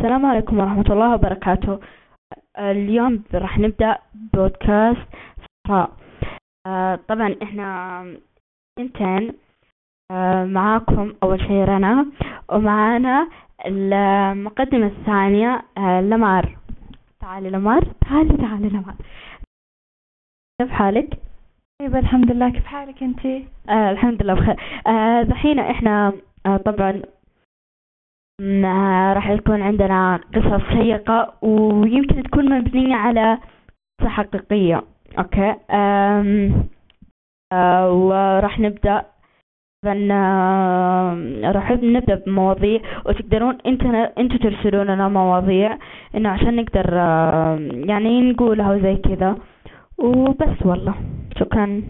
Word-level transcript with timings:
السلام 0.00 0.26
عليكم 0.26 0.58
ورحمة 0.58 0.88
الله 0.90 1.14
وبركاته. 1.14 1.80
اليوم 2.58 3.22
راح 3.34 3.58
نبدأ 3.58 3.98
بودكاست 4.34 5.08
صحراء. 5.66 5.90
آه، 6.66 6.98
طبعا 7.08 7.36
إحنا 7.42 8.00
إنتين 8.78 9.32
آه، 10.10 10.44
معاكم 10.44 11.12
أول 11.22 11.40
شي 11.40 11.64
رنا 11.64 12.06
ومعانا 12.48 13.28
المقدمة 13.66 14.86
الثانية 14.86 15.62
آه، 15.78 16.00
لمار. 16.00 16.56
تعالي 17.20 17.50
لمار. 17.50 17.84
تعالي 17.84 18.36
تعالي 18.36 18.68
لمار. 18.68 18.94
كيف 20.60 20.70
حالك؟ 20.70 21.18
طيب 21.80 21.96
الحمد 21.96 22.32
لله. 22.32 22.50
كيف 22.50 22.66
حالك 22.66 23.02
أنتي؟ 23.02 23.48
آه 23.68 23.90
الحمد 23.90 24.22
لله 24.22 24.34
بخير. 24.34 24.56
آه 24.86 25.22
دحين 25.22 25.58
إحنا 25.58 26.12
آه 26.46 26.56
طبعا 26.56 27.02
راح 29.16 29.30
يكون 29.30 29.62
عندنا 29.62 30.20
قصص 30.34 30.62
شيقة 30.72 31.32
ويمكن 31.42 32.22
تكون 32.22 32.58
مبنية 32.58 32.94
على 32.94 33.38
قصة 34.00 34.08
حقيقية. 34.08 34.82
أوكي؟ 35.18 35.54
آم 35.70 36.64
آه 37.52 37.92
وراح 37.92 38.60
نبدأ. 38.60 39.04
آه، 39.86 41.40
راح 41.44 41.70
نبدأ 41.72 42.14
بمواضيع. 42.26 42.80
وتقدرون 43.06 43.58
أنت 43.66 43.82
أنتوا 44.18 44.38
ترسلون 44.38 44.86
لنا 44.86 45.08
مواضيع 45.08 45.78
إنه 46.14 46.28
عشان 46.28 46.56
نقدر 46.56 46.94
يعني 47.88 48.30
نقولها 48.32 48.72
وزي 48.72 48.96
كذا. 48.96 49.36
وبس 49.98 50.66
والله. 50.66 50.94
شكرا. 51.38 51.82